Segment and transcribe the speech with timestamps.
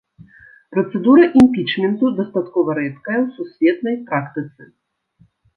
[0.75, 4.61] Працэдура імпічменту дастаткова рэдкая ў сусветнай практыцы.